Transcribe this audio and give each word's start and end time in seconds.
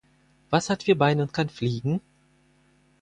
Was 0.49 0.71
hat 0.71 0.81
vier 0.81 0.97
Beine 0.97 1.21
und 1.21 1.31
kann 1.31 1.47
fliegen? 1.49 2.01